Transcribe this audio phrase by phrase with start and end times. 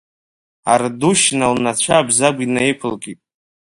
[0.73, 3.19] Ардушьна лнацәа Абзагә инаиқәылкит.